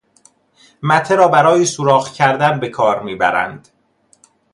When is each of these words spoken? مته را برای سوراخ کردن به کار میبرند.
مته 0.83 1.15
را 1.15 1.27
برای 1.27 1.65
سوراخ 1.65 2.11
کردن 2.13 2.59
به 2.59 2.69
کار 2.69 3.03
میبرند. 3.03 3.67